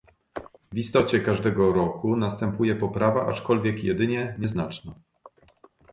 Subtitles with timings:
[0.71, 4.95] W istocie każdego roku następuje poprawa, aczkolwiek jedynie nieznaczna